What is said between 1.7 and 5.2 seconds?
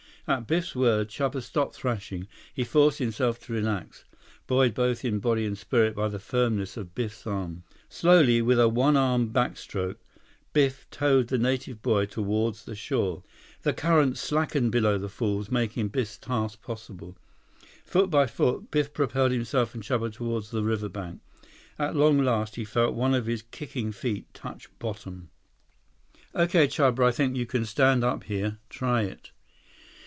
thrashing. He forced himself to relax, buoyed both in